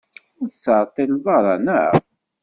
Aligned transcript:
Ur 0.39 0.47
tettɛeṭṭileḍ 0.49 1.25
ara, 1.37 1.53
naɣ? 1.65 1.93